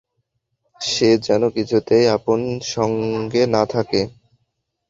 [0.81, 4.01] সে যেন কিছুতেই আপনার সঙ্গে না থাকে।